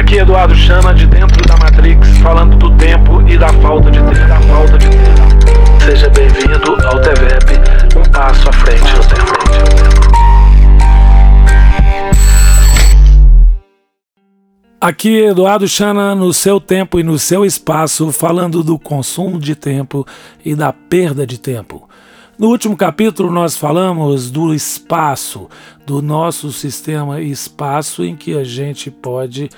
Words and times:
Aqui 0.00 0.16
Eduardo 0.16 0.54
Chama 0.54 0.94
de 0.94 1.06
dentro 1.06 1.46
da 1.46 1.58
Matrix, 1.58 2.08
falando 2.20 2.56
do 2.56 2.74
tempo 2.78 3.20
e 3.28 3.36
da 3.36 3.52
falta 3.52 3.90
de 3.90 3.98
tempo. 3.98 4.28
Da 4.28 4.40
falta 4.40 4.78
de 4.78 4.88
tempo. 4.88 5.84
Seja 5.84 6.08
bem-vindo 6.08 6.86
ao 6.86 6.98
TVEP, 7.02 7.98
um 7.98 8.10
passo 8.10 8.48
à 8.48 8.52
frente 8.54 8.96
no 8.96 9.04
tempo. 9.04 9.30
Aqui 14.80 15.18
Eduardo 15.18 15.68
Chana 15.68 16.14
no 16.14 16.32
seu 16.32 16.58
tempo 16.58 16.98
e 16.98 17.02
no 17.02 17.18
seu 17.18 17.44
espaço, 17.44 18.10
falando 18.10 18.64
do 18.64 18.78
consumo 18.78 19.38
de 19.38 19.54
tempo 19.54 20.06
e 20.42 20.54
da 20.54 20.72
perda 20.72 21.26
de 21.26 21.38
tempo. 21.38 21.86
No 22.38 22.48
último 22.48 22.74
capítulo, 22.74 23.30
nós 23.30 23.54
falamos 23.54 24.30
do 24.30 24.54
espaço, 24.54 25.46
do 25.86 26.00
nosso 26.00 26.50
sistema 26.50 27.20
espaço 27.20 28.02
em 28.02 28.16
que 28.16 28.34
a 28.34 28.42
gente 28.42 28.90
pode 28.90 29.50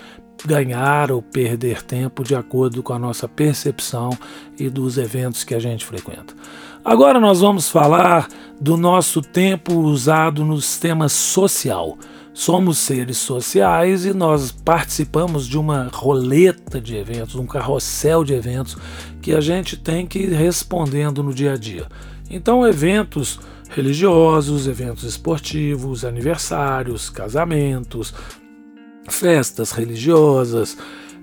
ganhar 0.44 1.10
ou 1.10 1.22
perder 1.22 1.82
tempo 1.82 2.24
de 2.24 2.34
acordo 2.34 2.82
com 2.82 2.92
a 2.92 2.98
nossa 2.98 3.28
percepção 3.28 4.10
e 4.58 4.68
dos 4.68 4.98
eventos 4.98 5.44
que 5.44 5.54
a 5.54 5.60
gente 5.60 5.84
frequenta. 5.84 6.34
Agora 6.84 7.20
nós 7.20 7.40
vamos 7.40 7.68
falar 7.68 8.28
do 8.60 8.76
nosso 8.76 9.22
tempo 9.22 9.74
usado 9.74 10.44
no 10.44 10.60
sistema 10.60 11.08
social. 11.08 11.96
Somos 12.34 12.78
seres 12.78 13.18
sociais 13.18 14.04
e 14.04 14.12
nós 14.12 14.50
participamos 14.50 15.46
de 15.46 15.58
uma 15.58 15.88
roleta 15.92 16.80
de 16.80 16.96
eventos, 16.96 17.36
um 17.36 17.46
carrossel 17.46 18.24
de 18.24 18.32
eventos 18.32 18.76
que 19.20 19.32
a 19.32 19.40
gente 19.40 19.76
tem 19.76 20.06
que 20.06 20.20
ir 20.20 20.32
respondendo 20.32 21.22
no 21.22 21.32
dia 21.32 21.52
a 21.52 21.56
dia. 21.56 21.86
Então, 22.30 22.66
eventos 22.66 23.38
religiosos, 23.68 24.66
eventos 24.66 25.04
esportivos, 25.04 26.04
aniversários, 26.04 27.08
casamentos, 27.10 28.14
festas 29.08 29.72
religiosas, 29.72 30.76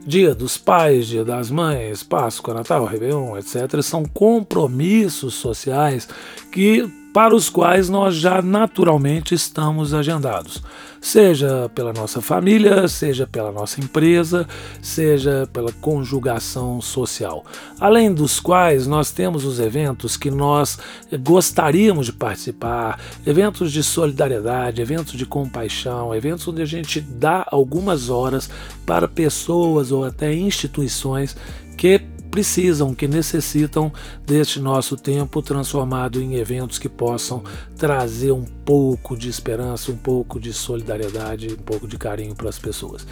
Dia 0.05 0.33
dos 0.33 0.57
Pais, 0.57 1.07
Dia 1.07 1.25
das 1.25 1.51
Mães, 1.51 2.03
Páscoa, 2.03 2.53
Natal, 2.53 2.85
Réveillon, 2.85 3.37
etc., 3.37 3.81
são 3.81 4.03
compromissos 4.05 5.35
sociais 5.35 6.07
que 6.51 6.89
para 7.19 7.35
os 7.35 7.49
quais 7.49 7.89
nós 7.89 8.15
já 8.15 8.41
naturalmente 8.41 9.35
estamos 9.35 9.93
agendados, 9.93 10.63
seja 11.01 11.69
pela 11.75 11.91
nossa 11.91 12.21
família, 12.21 12.87
seja 12.87 13.27
pela 13.27 13.51
nossa 13.51 13.81
empresa, 13.81 14.47
seja 14.81 15.45
pela 15.51 15.73
conjugação 15.73 16.79
social. 16.79 17.43
Além 17.77 18.13
dos 18.13 18.39
quais 18.39 18.87
nós 18.87 19.11
temos 19.11 19.43
os 19.43 19.59
eventos 19.59 20.15
que 20.15 20.31
nós 20.31 20.79
gostaríamos 21.21 22.05
de 22.05 22.13
participar, 22.13 22.97
eventos 23.25 23.73
de 23.73 23.83
solidariedade, 23.83 24.81
eventos 24.81 25.11
de 25.11 25.25
compaixão, 25.25 26.15
eventos 26.15 26.47
onde 26.47 26.61
a 26.61 26.65
gente 26.65 27.01
dá 27.01 27.45
algumas 27.51 28.09
horas 28.09 28.49
para 28.85 29.09
pessoas 29.09 29.91
ou 29.91 30.05
até 30.05 30.33
instituições 30.33 31.35
que 31.75 32.01
precisam, 32.29 32.93
que 32.93 33.07
necessitam 33.07 33.91
deste 34.25 34.59
nosso 34.59 34.95
tempo 34.95 35.41
transformado 35.41 36.21
em 36.21 36.35
eventos 36.35 36.79
que 36.79 36.89
possam 36.89 37.43
trazer 37.77 38.31
um 38.31 38.45
pouco 38.45 39.17
de 39.17 39.29
esperança, 39.29 39.91
um 39.91 39.97
pouco 39.97 40.39
de 40.39 40.53
solidariedade, 40.53 41.53
um 41.53 41.63
pouco 41.63 41.87
de 41.87 41.97
carinho 41.97 42.35
para 42.35 42.49
as 42.49 42.59
pessoas. 42.59 43.05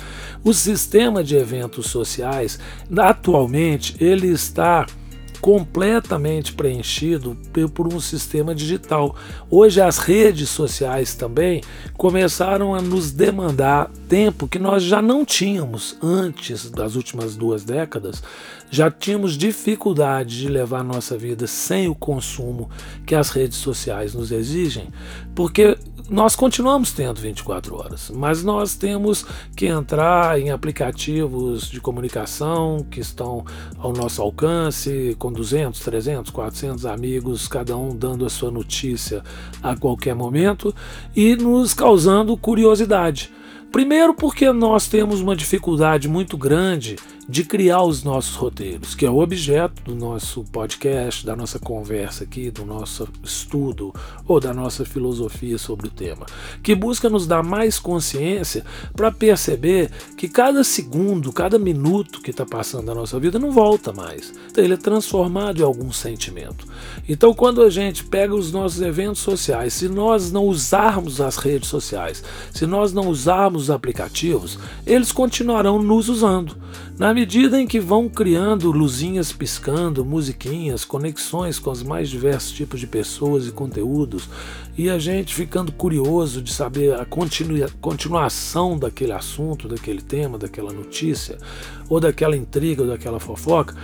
O 0.44 0.54
sistema 0.54 1.24
de 1.24 1.36
eventos 1.36 1.88
sociais, 1.88 2.60
atualmente, 2.96 3.96
ele 4.00 4.28
está 4.28 4.86
completamente 5.40 6.54
preenchido 6.54 7.38
por 7.74 7.92
um 7.92 8.00
sistema 8.00 8.54
digital. 8.54 9.16
Hoje 9.50 9.82
as 9.82 9.98
redes 9.98 10.50
sociais 10.50 11.16
também 11.16 11.62
começaram 11.96 12.74
a 12.76 12.82
nos 12.82 13.12
demandar 13.12 13.90
tempo 14.10 14.48
que 14.48 14.60
nós 14.60 14.84
já 14.84 15.02
não 15.02 15.24
tínhamos 15.24 15.98
antes 16.02 16.70
das 16.70 16.96
últimas 16.96 17.36
duas 17.36 17.64
décadas. 17.64 18.22
Já 18.70 18.92
tínhamos 18.92 19.38
dificuldade 19.38 20.40
de 20.40 20.50
levar 20.50 20.84
nossa 20.84 21.18
vida 21.18 21.48
sem 21.48 21.88
o 21.88 21.96
consumo 21.96 22.70
que 23.06 23.16
as 23.16 23.30
redes 23.30 23.58
sociais 23.58 24.14
nos 24.14 24.32
exigem, 24.32 24.90
porque 25.34 25.78
nós 26.10 26.38
continuamos 26.38 26.94
tendo 26.94 27.20
24 27.20 27.76
horas, 27.76 28.10
mas 28.14 28.42
nós 28.42 28.76
temos 28.76 29.26
que 29.56 29.66
entrar 29.66 30.40
em 30.40 30.52
aplicativos 30.52 31.70
de 31.70 31.82
comunicação 31.82 32.86
que 32.90 33.02
estão 33.02 33.44
ao 33.78 33.92
nosso 33.92 34.22
alcance, 34.22 35.18
com 35.20 35.32
200, 35.34 35.78
300, 35.82 36.32
400 36.32 36.86
amigos, 36.86 37.48
cada 37.50 37.76
um 37.76 37.94
dando 37.94 38.26
a 38.26 38.30
sua 38.30 38.50
notícia 38.50 39.22
a 39.62 39.76
qualquer 39.76 40.16
momento 40.16 40.74
e 41.14 41.36
nos 41.36 41.74
causando 41.74 42.38
curiosidade. 42.38 43.30
Primeiro, 43.70 44.14
porque 44.14 44.50
nós 44.54 44.88
temos 44.88 45.20
uma 45.20 45.36
dificuldade 45.36 46.08
muito 46.08 46.38
grande 46.38 46.96
de 47.30 47.44
criar 47.44 47.84
os 47.84 48.04
nossos 48.04 48.36
roteiros, 48.36 48.96
que 48.96 49.06
é 49.06 49.10
o 49.10 49.20
objeto 49.20 49.84
do 49.84 49.94
nosso 49.94 50.46
podcast, 50.46 51.26
da 51.26 51.36
nossa 51.36 51.60
conversa 51.60 52.24
aqui, 52.24 52.50
do 52.50 52.66
nosso 52.66 53.06
estudo 53.22 53.94
ou 54.26 54.40
da 54.40 54.54
nossa 54.54 54.86
filosofia 54.86 55.58
sobre 55.58 55.88
o 55.88 55.92
tema, 55.92 56.26
que 56.64 56.74
busca 56.74 57.10
nos 57.10 57.28
dar 57.28 57.44
mais 57.44 57.80
consciência 57.80 58.64
para 58.96 59.12
perceber 59.12 59.92
que 60.16 60.30
cada 60.30 60.64
segundo, 60.64 61.34
cada 61.34 61.60
minuto 61.60 62.22
que 62.22 62.32
está 62.32 62.46
passando 62.46 62.86
na 62.86 62.96
nossa 62.96 63.20
vida 63.20 63.38
não 63.38 63.52
volta 63.52 63.92
mais. 63.92 64.34
Ele 64.56 64.76
é 64.76 64.78
transformado 64.78 65.60
em 65.60 65.64
algum 65.64 65.92
sentimento. 65.92 66.66
Então, 67.10 67.34
quando 67.34 67.62
a 67.62 67.70
gente 67.70 68.06
pega 68.06 68.34
os 68.34 68.54
nossos 68.54 68.82
eventos 68.82 69.22
sociais, 69.22 69.74
se 69.74 69.90
nós 69.90 70.32
não 70.32 70.46
usarmos 70.46 71.20
as 71.20 71.36
redes 71.36 71.68
sociais, 71.68 72.24
se 72.54 72.66
nós 72.66 72.94
não 72.94 73.08
usarmos 73.08 73.64
os 73.64 73.70
aplicativos, 73.70 74.58
eles 74.86 75.12
continuarão 75.12 75.82
nos 75.82 76.08
usando. 76.08 76.56
Na 76.98 77.14
medida 77.18 77.60
em 77.60 77.66
que 77.66 77.80
vão 77.80 78.08
criando 78.08 78.72
luzinhas 78.72 79.34
piscando, 79.34 80.06
musiquinhas, 80.06 80.86
conexões 80.86 81.58
com 81.58 81.72
os 81.72 81.82
mais 81.82 82.12
diversos 82.12 82.52
tipos 82.52 82.80
de 82.80 82.86
pessoas 82.86 83.48
e 83.48 83.52
conteúdos, 83.52 84.30
e 84.78 84.88
a 84.88 85.00
gente 85.00 85.34
ficando 85.34 85.72
curioso 85.72 86.44
de 86.44 86.54
saber 86.54 86.94
a 86.94 87.06
continua, 87.06 87.72
continuação 87.82 88.78
daquele 88.78 89.14
assunto, 89.14 89.68
daquele 89.68 90.00
tema, 90.00 90.38
daquela 90.38 90.72
notícia, 90.72 91.40
ou 91.90 92.00
daquela 92.00 92.38
intriga, 92.38 92.84
ou 92.84 92.88
daquela 92.88 93.20
fofoca, 93.20 93.76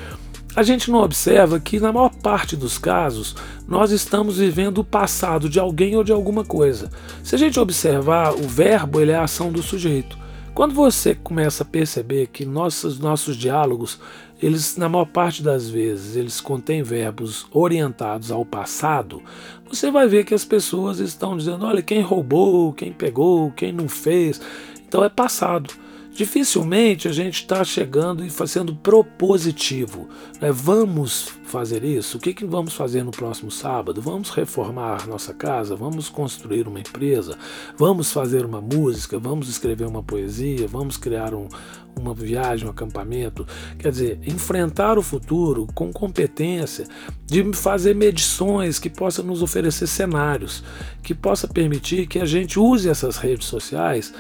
a 0.56 0.62
gente 0.62 0.92
não 0.92 1.00
observa 1.00 1.60
que, 1.60 1.80
na 1.80 1.92
maior 1.92 2.14
parte 2.14 2.56
dos 2.56 2.78
casos, 2.78 3.36
nós 3.68 3.90
estamos 3.90 4.38
vivendo 4.38 4.78
o 4.78 4.84
passado 4.84 5.50
de 5.50 5.60
alguém 5.60 5.96
ou 5.96 6.04
de 6.04 6.12
alguma 6.12 6.46
coisa. 6.46 6.92
Se 7.24 7.34
a 7.34 7.40
gente 7.40 7.60
observar, 7.60 8.36
o 8.36 8.48
verbo 8.48 9.02
ele 9.02 9.10
é 9.10 9.16
a 9.16 9.24
ação 9.24 9.52
do 9.52 9.64
sujeito. 9.64 10.22
Quando 10.54 10.76
você 10.76 11.16
começa 11.16 11.64
a 11.64 11.66
perceber 11.66 12.28
que 12.28 12.46
nossos, 12.46 13.00
nossos 13.00 13.36
diálogos, 13.36 14.00
eles 14.40 14.78
na 14.78 14.88
maior 14.88 15.06
parte 15.06 15.42
das 15.42 15.68
vezes, 15.68 16.16
eles 16.16 16.40
contêm 16.40 16.84
verbos 16.84 17.48
orientados 17.52 18.30
ao 18.30 18.46
passado, 18.46 19.24
você 19.68 19.90
vai 19.90 20.08
ver 20.08 20.26
que 20.26 20.34
as 20.36 20.46
pessoas 20.46 21.00
estão 21.00 21.36
dizendo, 21.36 21.66
olha, 21.66 21.82
quem 21.82 22.02
roubou, 22.02 22.72
quem 22.72 22.94
pegou, 22.94 23.52
quem 23.52 23.72
não 23.74 23.90
fez. 23.90 24.40
Então 24.88 25.04
é 25.04 25.10
passado. 25.10 25.74
Dificilmente 26.12 27.08
a 27.08 27.12
gente 27.12 27.42
está 27.42 27.64
chegando 27.64 28.24
e 28.24 28.30
fazendo 28.30 28.76
propositivo. 28.76 30.08
Né? 30.40 30.52
Vamos 30.52 31.34
fazer 31.54 31.84
isso? 31.84 32.18
O 32.18 32.20
que, 32.20 32.34
que 32.34 32.46
vamos 32.46 32.74
fazer 32.74 33.04
no 33.04 33.12
próximo 33.12 33.52
sábado? 33.52 34.02
Vamos 34.02 34.32
reformar 34.32 35.08
nossa 35.08 35.36
casa? 35.36 35.76
Vamos 35.76 36.10
construir 36.10 36.68
uma 36.68 36.80
empresa? 36.80 37.38
Vamos 37.78 38.12
fazer 38.12 38.44
uma 38.44 38.60
música? 38.60 39.20
Vamos 39.20 39.48
escrever 39.50 39.86
uma 39.86 40.02
poesia? 40.02 40.68
Vamos 40.68 40.98
criar 40.98 41.36
um, 41.36 41.48
uma 41.96 42.12
viagem, 42.12 42.66
um 42.66 42.72
acampamento? 42.72 43.46
Quer 43.78 43.92
dizer, 43.92 44.20
enfrentar 44.26 44.98
o 44.98 45.04
futuro 45.04 45.68
com 45.76 45.94
competência 45.94 46.88
de 47.24 47.44
fazer 47.54 47.94
medições 47.94 48.80
que 48.80 48.90
possam 48.90 49.24
nos 49.24 49.44
oferecer 49.44 49.86
cenários, 49.86 50.64
que 51.04 51.14
possa 51.14 51.48
permitir 51.48 52.08
que 52.08 52.18
a 52.18 52.26
gente 52.26 52.60
use 52.60 52.90
essas 52.90 53.18
redes 53.18 53.46
sociais 53.46 54.12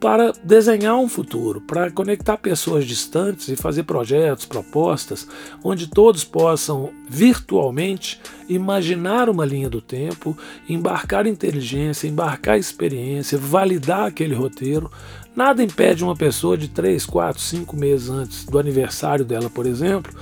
para 0.00 0.32
desenhar 0.44 0.96
um 0.96 1.08
futuro, 1.08 1.60
para 1.60 1.90
conectar 1.90 2.36
pessoas 2.36 2.86
distantes 2.86 3.48
e 3.48 3.56
fazer 3.56 3.82
projetos, 3.82 4.46
propostas, 4.46 5.26
onde 5.62 5.88
todos 5.88 6.24
possam 6.24 6.77
virtualmente 7.08 8.20
imaginar 8.48 9.28
uma 9.28 9.44
linha 9.44 9.68
do 9.68 9.80
tempo, 9.80 10.36
embarcar 10.68 11.26
inteligência, 11.26 12.08
embarcar 12.08 12.58
experiência, 12.58 13.38
validar 13.38 14.06
aquele 14.06 14.34
roteiro. 14.34 14.90
Nada 15.34 15.62
impede 15.62 16.02
uma 16.02 16.16
pessoa 16.16 16.56
de 16.56 16.68
3, 16.68 17.06
4, 17.06 17.40
5 17.40 17.76
meses 17.76 18.10
antes 18.10 18.44
do 18.44 18.58
aniversário 18.58 19.24
dela, 19.24 19.48
por 19.48 19.66
exemplo, 19.66 20.12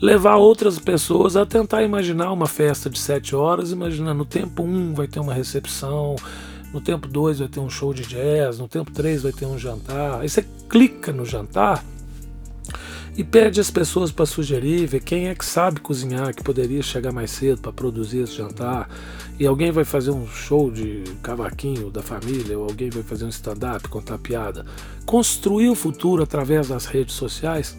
levar 0.00 0.36
outras 0.36 0.78
pessoas 0.78 1.36
a 1.36 1.44
tentar 1.44 1.82
imaginar 1.82 2.32
uma 2.32 2.46
festa 2.46 2.88
de 2.88 2.98
7 2.98 3.34
horas, 3.34 3.72
imaginando 3.72 4.18
no 4.18 4.24
tempo 4.24 4.62
1 4.62 4.94
vai 4.94 5.06
ter 5.06 5.20
uma 5.20 5.34
recepção, 5.34 6.16
no 6.72 6.80
tempo 6.80 7.08
2 7.08 7.40
vai 7.40 7.48
ter 7.48 7.60
um 7.60 7.68
show 7.68 7.92
de 7.92 8.02
jazz, 8.02 8.58
no 8.58 8.68
tempo 8.68 8.90
3 8.90 9.22
vai 9.22 9.32
ter 9.32 9.46
um 9.46 9.58
jantar. 9.58 10.20
Aí 10.20 10.28
você 10.28 10.44
clica 10.68 11.12
no 11.12 11.24
jantar 11.24 11.84
e 13.20 13.24
pede 13.24 13.60
as 13.60 13.70
pessoas 13.70 14.10
para 14.10 14.24
sugerir, 14.24 14.86
ver 14.86 15.00
quem 15.00 15.28
é 15.28 15.34
que 15.34 15.44
sabe 15.44 15.78
cozinhar, 15.78 16.34
que 16.34 16.42
poderia 16.42 16.82
chegar 16.82 17.12
mais 17.12 17.30
cedo 17.30 17.60
para 17.60 17.70
produzir 17.70 18.20
esse 18.20 18.34
jantar. 18.34 18.88
E 19.38 19.46
alguém 19.46 19.70
vai 19.70 19.84
fazer 19.84 20.10
um 20.10 20.26
show 20.26 20.70
de 20.70 21.04
cavaquinho 21.22 21.90
da 21.90 22.00
família, 22.00 22.58
ou 22.58 22.64
alguém 22.64 22.88
vai 22.88 23.02
fazer 23.02 23.26
um 23.26 23.28
stand-up, 23.28 23.86
contar 23.90 24.16
piada. 24.16 24.64
Construir 25.04 25.68
o 25.68 25.74
futuro 25.74 26.22
através 26.22 26.68
das 26.68 26.86
redes 26.86 27.14
sociais 27.14 27.76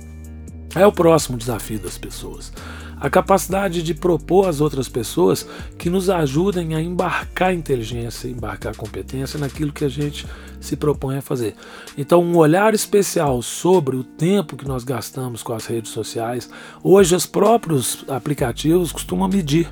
é 0.76 0.86
o 0.86 0.92
próximo 0.92 1.40
desafio 1.40 1.80
das 1.80 1.98
pessoas 1.98 2.54
a 3.02 3.10
capacidade 3.10 3.82
de 3.82 3.96
propor 3.96 4.48
às 4.48 4.62
outras 4.62 4.88
pessoas 4.88 5.46
que 5.76 5.90
nos 5.90 6.08
ajudem 6.08 6.76
a 6.76 6.82
embarcar 6.82 7.52
inteligência, 7.52 8.28
embarcar 8.28 8.76
competência 8.76 9.40
naquilo 9.40 9.74
que 9.74 9.84
a 9.84 9.90
gente 9.90 10.28
se 10.60 10.76
propõe 10.76 11.18
a 11.18 11.22
fazer. 11.22 11.56
Então, 11.98 12.24
um 12.24 12.38
olhar 12.38 12.76
especial 12.76 13.42
sobre 13.42 13.96
o 13.96 14.04
tempo 14.04 14.56
que 14.56 14.68
nós 14.68 14.84
gastamos 14.84 15.42
com 15.42 15.52
as 15.52 15.66
redes 15.66 15.90
sociais. 15.90 16.48
Hoje, 16.84 17.16
os 17.16 17.26
próprios 17.26 18.06
aplicativos 18.08 18.92
costumam 18.92 19.28
medir. 19.28 19.68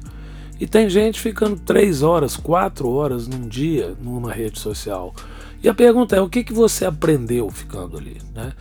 E 0.60 0.66
tem 0.66 0.90
gente 0.90 1.22
ficando 1.22 1.58
três 1.58 2.02
horas, 2.02 2.36
quatro 2.36 2.90
horas 2.90 3.28
num 3.28 3.48
dia 3.48 3.96
numa 4.02 4.31
rede 4.31 4.60
social. 4.60 5.14
E 5.63 5.69
a 5.69 5.73
pergunta 5.73 6.15
é: 6.15 6.21
o 6.21 6.29
que, 6.29 6.44
que 6.44 6.53
você 6.53 6.85
aprendeu 6.85 7.50
ficando 7.50 7.97
ali? 7.97 8.17
Né? 8.33 8.53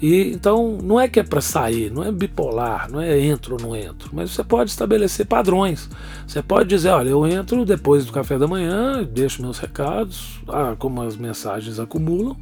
E 0.00 0.32
então 0.32 0.78
não 0.82 1.00
é 1.00 1.08
que 1.08 1.20
é 1.20 1.22
para 1.22 1.40
sair, 1.40 1.90
não 1.90 2.04
é 2.04 2.12
bipolar, 2.12 2.90
não 2.90 3.00
é 3.00 3.18
entro 3.18 3.54
ou 3.54 3.60
não 3.60 3.74
entro, 3.74 4.10
mas 4.12 4.30
você 4.30 4.44
pode 4.44 4.70
estabelecer 4.70 5.26
padrões. 5.26 5.88
Você 6.26 6.42
pode 6.42 6.68
dizer, 6.68 6.90
olha, 6.90 7.08
eu 7.08 7.26
entro 7.26 7.64
depois 7.64 8.04
do 8.04 8.12
café 8.12 8.38
da 8.38 8.46
manhã, 8.46 9.02
deixo 9.04 9.42
meus 9.42 9.58
recados, 9.58 10.40
ah, 10.48 10.76
como 10.78 11.00
as 11.02 11.16
mensagens 11.16 11.78
acumulam, 11.78 12.36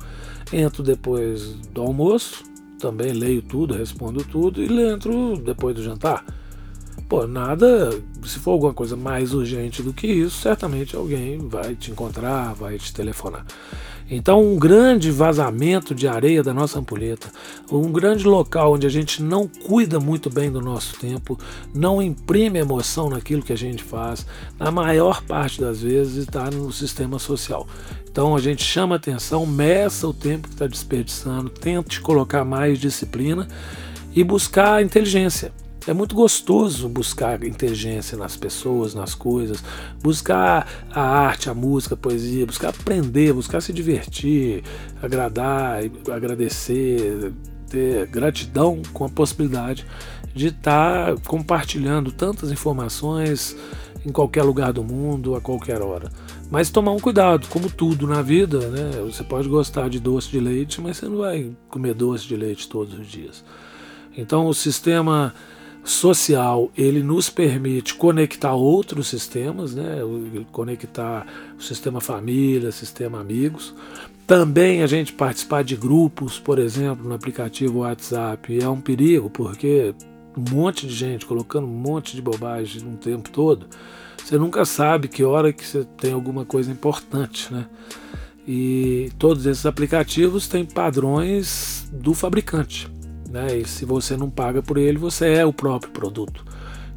entro 0.52 0.82
depois 0.82 1.54
do 1.72 1.80
almoço, 1.82 2.42
também 2.78 3.12
leio 3.12 3.40
tudo, 3.40 3.74
respondo 3.74 4.24
tudo 4.24 4.62
e 4.62 4.82
entro 4.82 5.36
depois 5.36 5.76
do 5.76 5.82
jantar. 5.82 6.24
Pô, 7.08 7.26
nada, 7.26 7.90
se 8.24 8.38
for 8.38 8.52
alguma 8.52 8.72
coisa 8.72 8.96
mais 8.96 9.34
urgente 9.34 9.82
do 9.82 9.92
que 9.92 10.06
isso, 10.06 10.40
certamente 10.40 10.96
alguém 10.96 11.38
vai 11.38 11.74
te 11.74 11.90
encontrar, 11.90 12.54
vai 12.54 12.78
te 12.78 12.92
telefonar. 12.92 13.44
Então, 14.10 14.42
um 14.42 14.58
grande 14.58 15.10
vazamento 15.10 15.94
de 15.94 16.06
areia 16.06 16.42
da 16.42 16.52
nossa 16.52 16.78
ampulheta, 16.78 17.30
um 17.72 17.90
grande 17.90 18.24
local 18.24 18.74
onde 18.74 18.86
a 18.86 18.90
gente 18.90 19.22
não 19.22 19.48
cuida 19.48 19.98
muito 19.98 20.28
bem 20.28 20.52
do 20.52 20.60
nosso 20.60 20.98
tempo, 20.98 21.38
não 21.74 22.02
imprime 22.02 22.58
emoção 22.58 23.08
naquilo 23.08 23.42
que 23.42 23.52
a 23.52 23.56
gente 23.56 23.82
faz, 23.82 24.26
na 24.58 24.70
maior 24.70 25.22
parte 25.22 25.60
das 25.60 25.80
vezes 25.80 26.16
está 26.16 26.50
no 26.50 26.70
sistema 26.70 27.18
social. 27.18 27.66
Então 28.10 28.36
a 28.36 28.40
gente 28.40 28.62
chama 28.62 28.96
atenção, 28.96 29.46
meça 29.46 30.06
o 30.06 30.12
tempo 30.12 30.48
que 30.48 30.54
está 30.54 30.66
desperdiçando, 30.66 31.48
tente 31.48 32.00
colocar 32.00 32.44
mais 32.44 32.78
disciplina 32.78 33.48
e 34.14 34.22
buscar 34.22 34.82
inteligência. 34.82 35.50
É 35.86 35.92
muito 35.92 36.14
gostoso 36.14 36.88
buscar 36.88 37.44
inteligência 37.44 38.16
nas 38.16 38.36
pessoas, 38.36 38.94
nas 38.94 39.14
coisas, 39.14 39.62
buscar 40.02 40.66
a 40.90 41.02
arte, 41.02 41.50
a 41.50 41.54
música, 41.54 41.94
a 41.94 41.98
poesia, 41.98 42.46
buscar 42.46 42.70
aprender, 42.70 43.34
buscar 43.34 43.60
se 43.60 43.70
divertir, 43.70 44.64
agradar, 45.02 45.80
agradecer, 46.10 47.34
ter 47.68 48.06
gratidão 48.06 48.80
com 48.94 49.04
a 49.04 49.10
possibilidade 49.10 49.84
de 50.34 50.46
estar 50.48 51.18
compartilhando 51.20 52.10
tantas 52.10 52.50
informações 52.50 53.54
em 54.06 54.10
qualquer 54.10 54.42
lugar 54.42 54.72
do 54.72 54.82
mundo, 54.82 55.36
a 55.36 55.40
qualquer 55.40 55.82
hora. 55.82 56.10
Mas 56.50 56.70
tomar 56.70 56.92
um 56.92 57.00
cuidado, 57.00 57.46
como 57.48 57.70
tudo 57.70 58.06
na 58.06 58.22
vida, 58.22 58.58
né? 58.68 59.02
Você 59.04 59.22
pode 59.22 59.48
gostar 59.48 59.90
de 59.90 60.00
doce 60.00 60.30
de 60.30 60.40
leite, 60.40 60.80
mas 60.80 60.96
você 60.96 61.06
não 61.06 61.18
vai 61.18 61.50
comer 61.68 61.92
doce 61.92 62.26
de 62.26 62.36
leite 62.36 62.68
todos 62.68 62.98
os 62.98 63.06
dias. 63.06 63.44
Então 64.16 64.46
o 64.46 64.54
sistema 64.54 65.34
social 65.84 66.70
ele 66.76 67.02
nos 67.02 67.28
permite 67.28 67.94
conectar 67.94 68.54
outros 68.54 69.06
sistemas, 69.06 69.74
né? 69.74 69.98
conectar 70.50 71.26
o 71.58 71.62
sistema 71.62 72.00
família, 72.00 72.72
sistema 72.72 73.20
amigos. 73.20 73.74
Também 74.26 74.82
a 74.82 74.86
gente 74.86 75.12
participar 75.12 75.62
de 75.62 75.76
grupos, 75.76 76.38
por 76.38 76.58
exemplo, 76.58 77.06
no 77.06 77.14
aplicativo 77.14 77.80
WhatsApp, 77.80 78.58
é 78.58 78.68
um 78.68 78.80
perigo, 78.80 79.28
porque 79.28 79.94
um 80.36 80.50
monte 80.50 80.86
de 80.86 80.94
gente 80.94 81.26
colocando 81.26 81.66
um 81.66 81.70
monte 81.70 82.16
de 82.16 82.22
bobagem 82.22 82.82
no 82.82 82.96
tempo 82.96 83.28
todo, 83.28 83.66
você 84.16 84.38
nunca 84.38 84.64
sabe 84.64 85.08
que 85.08 85.22
hora 85.22 85.52
que 85.52 85.64
você 85.64 85.84
tem 85.98 86.12
alguma 86.12 86.46
coisa 86.46 86.72
importante, 86.72 87.52
né? 87.52 87.66
E 88.48 89.10
todos 89.18 89.44
esses 89.44 89.66
aplicativos 89.66 90.48
têm 90.48 90.64
padrões 90.64 91.86
do 91.92 92.14
fabricante. 92.14 92.93
Né? 93.34 93.58
E 93.58 93.68
se 93.68 93.84
você 93.84 94.16
não 94.16 94.30
paga 94.30 94.62
por 94.62 94.78
ele, 94.78 94.96
você 94.96 95.32
é 95.32 95.44
o 95.44 95.52
próprio 95.52 95.90
produto. 95.90 96.44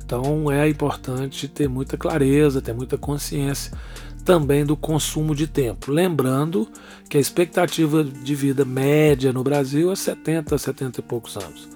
Então 0.06 0.51
é 0.51 0.69
importante 0.69 1.48
ter 1.48 1.68
muita 1.68 1.98
clareza, 1.98 2.62
ter 2.62 2.74
muita 2.74 2.95
consciência 2.95 3.75
também 4.24 4.63
do 4.63 4.78
consumo 4.78 5.34
de 5.34 5.48
tempo. 5.48 5.92
Lembrando 5.92 6.68
que 7.10 7.18
a 7.18 7.19
expectativa 7.19 8.04
de 8.04 8.36
vida 8.36 8.63
média 8.63 9.34
no 9.34 9.44
Brasil 9.44 9.92
é 9.92 9.95
70, 9.95 10.56
70 10.56 11.00
e 11.00 11.04
poucos 11.04 11.36
anos. 11.38 11.68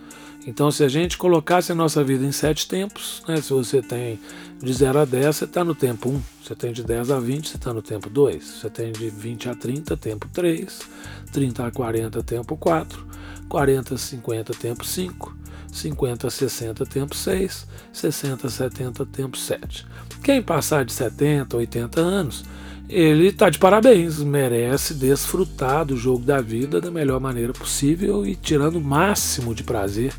Então, 0.45 0.71
se 0.71 0.83
a 0.83 0.87
gente 0.87 1.17
colocasse 1.17 1.71
a 1.71 1.75
nossa 1.75 2.03
vida 2.03 2.25
em 2.25 2.31
sete 2.31 2.67
tempos, 2.67 3.21
né, 3.27 3.39
se 3.39 3.53
você 3.53 3.81
tem 3.81 4.19
de 4.59 4.73
0 4.73 4.99
a 4.99 5.05
10, 5.05 5.35
você 5.35 5.45
está 5.45 5.63
no 5.63 5.75
tempo 5.75 6.09
1. 6.09 6.21
Você 6.43 6.55
tem 6.55 6.71
de 6.71 6.83
10 6.83 7.11
a 7.11 7.19
20, 7.19 7.47
você 7.47 7.57
está 7.57 7.71
no 7.73 7.81
tempo 7.81 8.09
2. 8.09 8.43
Você 8.43 8.69
tem 8.69 8.91
de 8.91 9.09
20 9.09 9.49
a 9.49 9.55
30, 9.55 9.97
tempo 9.97 10.27
3. 10.33 10.81
30 11.31 11.67
a 11.67 11.71
40, 11.71 12.23
tempo 12.23 12.57
4. 12.57 13.07
40 13.47 13.93
a 13.93 13.97
50, 13.97 14.53
tempo 14.53 14.83
5. 14.83 15.37
50 15.71 16.27
a 16.27 16.31
60, 16.31 16.85
tempo 16.85 17.15
6. 17.15 17.67
60 17.93 18.47
a 18.47 18.49
70, 18.49 19.05
tempo 19.05 19.37
7. 19.37 19.85
Quem 20.23 20.41
passar 20.41 20.85
de 20.85 20.93
70, 20.93 21.57
80 21.57 22.01
anos, 22.01 22.43
ele 22.91 23.27
está 23.27 23.49
de 23.49 23.57
parabéns, 23.57 24.19
merece 24.19 24.93
desfrutar 24.93 25.85
do 25.85 25.95
jogo 25.95 26.25
da 26.25 26.41
vida 26.41 26.81
da 26.81 26.91
melhor 26.91 27.21
maneira 27.21 27.53
possível 27.53 28.25
e 28.25 28.35
tirando 28.35 28.75
o 28.75 28.81
máximo 28.81 29.55
de 29.55 29.63
prazer, 29.63 30.13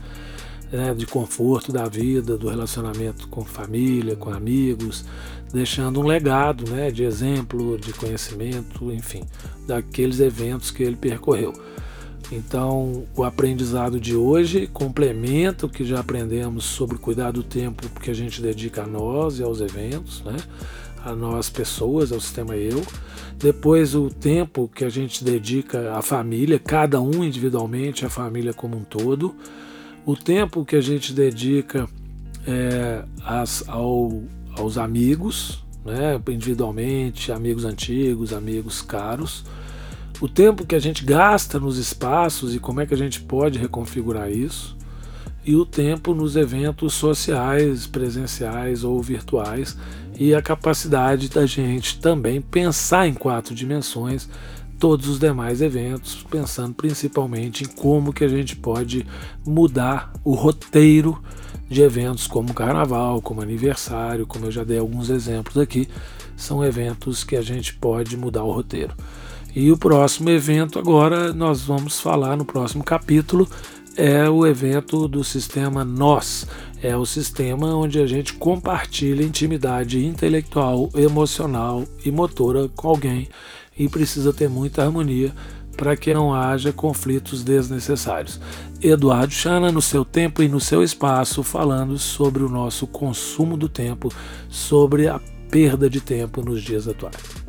né, 0.73 0.95
de 0.95 1.05
conforto 1.05 1.71
da 1.71 1.87
vida, 1.87 2.39
do 2.39 2.49
relacionamento 2.49 3.29
com 3.29 3.45
família, 3.45 4.17
com 4.17 4.31
amigos, 4.31 5.05
deixando 5.53 6.01
um 6.01 6.07
legado 6.07 6.71
né, 6.71 6.91
de 6.91 7.05
exemplo, 7.05 7.77
de 7.77 7.93
conhecimento, 7.93 8.91
enfim, 8.91 9.23
daqueles 9.67 10.19
eventos 10.19 10.71
que 10.71 10.83
ele 10.83 10.97
percorreu. 10.97 11.53
Então, 12.33 13.05
o 13.15 13.23
aprendizado 13.23 14.01
de 14.01 14.17
hoje 14.17 14.67
complementa 14.67 15.67
o 15.67 15.69
que 15.69 15.85
já 15.85 16.01
aprendemos 16.01 16.65
sobre 16.65 16.97
cuidar 16.97 17.33
do 17.33 17.43
tempo 17.43 17.87
que 18.01 18.11
a 18.11 18.15
gente 18.15 18.41
dedica 18.41 18.85
a 18.85 18.87
nós 18.87 19.39
e 19.39 19.43
aos 19.43 19.61
eventos, 19.61 20.23
né? 20.25 20.37
A 21.05 21.15
nós 21.15 21.51
pessoas, 21.51 22.13
ao 22.13 22.21
sistema 22.21 22.57
eu. 22.57 22.83
Depois 23.39 23.95
o 23.95 24.09
tempo 24.09 24.71
que 24.73 24.85
a 24.85 24.89
gente 24.89 25.25
dedica 25.25 25.95
à 25.95 26.03
família, 26.03 26.59
cada 26.59 27.01
um 27.01 27.25
individualmente, 27.25 28.05
a 28.05 28.11
família 28.11 28.53
como 28.53 28.77
um 28.77 28.85
todo. 28.85 29.35
O 30.07 30.17
tempo 30.17 30.65
que 30.65 30.77
a 30.77 30.81
gente 30.81 31.13
dedica 31.13 31.89
é, 32.47 33.05
as, 33.25 33.69
ao, 33.69 34.23
aos 34.57 34.79
amigos, 34.79 35.65
né, 35.85 36.21
individualmente, 36.29 37.33
amigos 37.33 37.65
antigos, 37.65 38.33
amigos 38.33 38.83
caros. 38.83 39.45
O 40.21 40.29
tempo 40.29 40.65
que 40.65 40.75
a 40.75 40.79
gente 40.79 41.05
gasta 41.05 41.59
nos 41.59 41.79
espaços 41.79 42.55
e 42.55 42.61
como 42.61 42.81
é 42.81 42.87
que 42.87 42.95
a 42.95 42.99
gente 42.99 43.21
pode 43.21 43.59
reconfigurar 43.59 44.31
isso 44.31 44.77
e 45.45 45.57
o 45.57 45.67
tempo 45.67 46.15
nos 46.15 46.37
eventos 46.37 46.95
sociais, 46.95 47.87
presenciais 47.87 48.85
ou 48.85 49.03
virtuais, 49.03 49.77
e 50.23 50.37
a 50.37 50.41
capacidade 50.41 51.29
da 51.29 51.45
gente 51.47 51.99
também 51.99 52.41
pensar 52.41 53.09
em 53.09 53.13
quatro 53.13 53.53
dimensões 53.53 54.29
todos 54.79 55.09
os 55.09 55.19
demais 55.19 55.61
eventos, 55.61 56.25
pensando 56.31 56.75
principalmente 56.75 57.65
em 57.65 57.67
como 57.67 58.13
que 58.13 58.23
a 58.23 58.29
gente 58.29 58.55
pode 58.55 59.05
mudar 59.45 60.13
o 60.23 60.35
roteiro 60.35 61.21
de 61.69 61.83
eventos 61.83 62.29
como 62.29 62.55
carnaval, 62.55 63.21
como 63.21 63.43
aniversário, 63.43 64.25
como 64.25 64.47
eu 64.47 64.53
já 64.53 64.63
dei 64.63 64.79
alguns 64.79 65.11
exemplos 65.11 65.59
aqui, 65.59 65.89
são 66.37 66.65
eventos 66.65 67.25
que 67.25 67.35
a 67.35 67.43
gente 67.43 67.75
pode 67.75 68.17
mudar 68.17 68.45
o 68.45 68.53
roteiro. 68.53 68.95
E 69.57 69.73
o 69.73 69.77
próximo 69.77 70.31
evento 70.31 70.79
agora 70.79 71.33
nós 71.33 71.63
vamos 71.63 71.99
falar 71.99 72.37
no 72.37 72.45
próximo 72.45 72.85
capítulo 72.85 73.49
é 73.97 74.29
o 74.29 74.47
evento 74.47 75.07
do 75.07 75.23
sistema 75.23 75.85
Nós. 75.85 76.47
É 76.83 76.97
o 76.97 77.07
sistema 77.07 77.75
onde 77.75 78.01
a 78.01 78.07
gente 78.07 78.35
compartilha 78.35 79.23
intimidade 79.23 80.05
intelectual, 80.05 80.91
emocional 80.95 81.85
e 82.05 82.11
motora 82.11 82.69
com 82.69 82.89
alguém 82.89 83.29
e 83.79 83.89
precisa 83.89 84.33
ter 84.33 84.49
muita 84.49 84.83
harmonia 84.83 85.33
para 85.77 85.97
que 85.97 86.13
não 86.13 86.35
haja 86.35 86.73
conflitos 86.73 87.43
desnecessários. 87.43 88.41
Eduardo 88.81 89.33
Chana, 89.33 89.73
no 89.73 89.81
seu 89.81 90.05
tempo 90.05 90.43
e 90.43 90.49
no 90.49 90.61
seu 90.61 90.83
espaço, 90.83 91.43
falando 91.43 91.99
sobre 91.99 92.43
o 92.43 92.49
nosso 92.49 92.87
consumo 92.87 93.57
do 93.57 93.69
tempo, 93.69 94.13
sobre 94.49 95.09
a 95.09 95.21
perda 95.51 95.89
de 95.89 96.01
tempo 96.01 96.43
nos 96.43 96.63
dias 96.63 96.89
atuais. 96.89 97.42